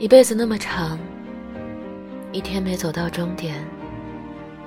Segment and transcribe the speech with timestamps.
[0.00, 0.98] 一辈子那么长，
[2.32, 3.62] 一天没走到终点，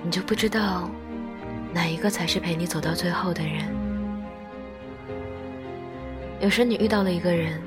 [0.03, 0.87] 你就不知道
[1.73, 3.65] 哪一个才是陪你走到最后的人。
[6.39, 7.59] 有时你遇到了一个人，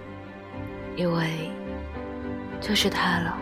[0.95, 1.51] 以为
[2.61, 3.37] 就是他了，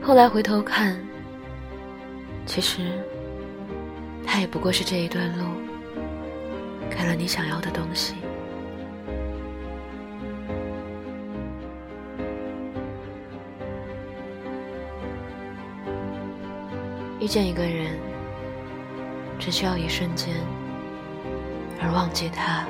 [0.00, 0.96] 后来回头看，
[2.46, 2.92] 其实
[4.24, 5.46] 他也不过是这一段路
[6.88, 8.14] 给了你想要的东西。
[17.22, 18.00] 遇见一个人，
[19.38, 20.34] 只需要一瞬间；
[21.80, 22.66] 而忘记他，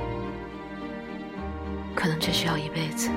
[1.94, 3.08] 可能只需要一辈子。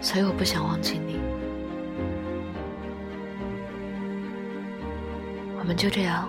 [0.00, 1.20] 所以我不想忘记你，
[5.56, 6.28] 我们就这样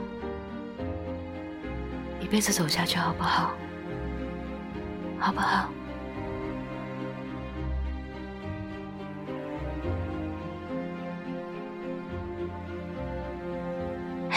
[2.20, 3.54] 一辈子走下去，好不好？
[5.18, 5.68] 好不好？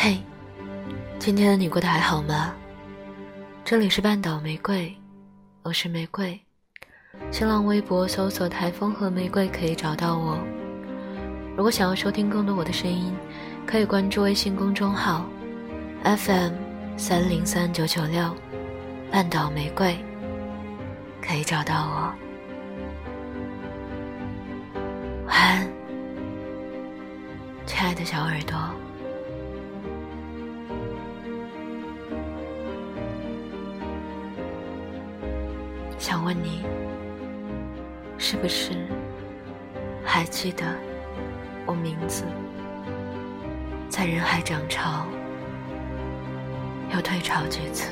[0.07, 0.21] 嘿，
[1.19, 2.55] 今天的你过得还好吗？
[3.65, 4.95] 这里是半岛玫瑰，
[5.63, 6.39] 我是玫瑰。
[7.31, 10.39] 新浪微博搜索“台风和玫瑰”可以找到我。
[11.57, 13.17] 如果想要收听更多我的声音，
[13.67, 15.25] 可以关注微信公众号
[16.03, 16.53] FM
[16.99, 18.37] 三零三九九六
[19.11, 19.97] 半岛玫瑰，
[21.27, 22.15] 可以找到我。
[25.29, 25.67] 晚安，
[27.65, 28.55] 亲爱的小耳朵。
[36.07, 36.67] 想问你，
[38.19, 38.73] 是不是
[40.05, 40.63] 还记得
[41.65, 42.25] 我名字？
[43.89, 45.07] 在人海涨潮，
[46.95, 47.89] 又退潮几次？